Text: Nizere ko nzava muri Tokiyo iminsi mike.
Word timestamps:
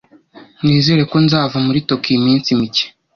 Nizere 0.65 1.01
ko 1.11 1.17
nzava 1.25 1.57
muri 1.65 1.79
Tokiyo 1.89 2.15
iminsi 2.19 2.49
mike. 2.59 2.85